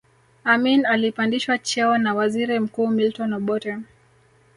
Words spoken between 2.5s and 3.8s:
mkuu milton obote